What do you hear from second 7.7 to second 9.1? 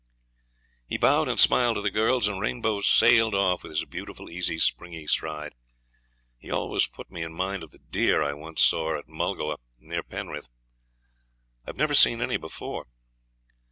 deer I once saw at